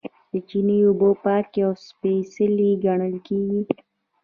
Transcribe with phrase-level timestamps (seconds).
[0.31, 3.61] د چینې اوبه پاکې او سپیڅلې ګڼل کیږي.